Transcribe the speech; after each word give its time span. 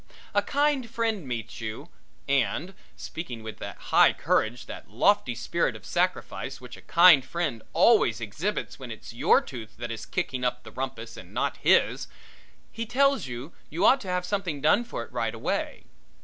A 0.33 0.41
kind 0.41 0.89
friend 0.89 1.27
meets 1.27 1.61
you, 1.61 1.89
and, 2.27 2.73
speaking 2.97 3.43
with 3.43 3.59
that 3.59 3.77
high 3.93 4.13
courage 4.13 4.61
and 4.61 4.67
that 4.69 4.89
lofty 4.89 5.35
spirit 5.35 5.75
of 5.75 5.85
sacrifice 5.85 6.59
which 6.59 6.75
a 6.75 6.81
kind 6.81 7.23
friend 7.23 7.61
always 7.71 8.19
exhibits 8.19 8.79
when 8.79 8.89
it's 8.89 9.13
your 9.13 9.41
tooth 9.41 9.77
that 9.77 9.91
is 9.91 10.07
kicking 10.07 10.43
up 10.43 10.63
the 10.63 10.71
rumpus 10.71 11.17
and 11.17 11.35
not 11.35 11.57
his, 11.57 12.07
he 12.71 12.87
tells 12.87 13.27
you 13.27 13.53
you 13.69 13.85
ought 13.85 14.01
to 14.01 14.07
have 14.07 14.25
something 14.25 14.59
done 14.59 14.83
for 14.83 15.03
it 15.03 15.11
right 15.13 15.35
away. 15.35 15.83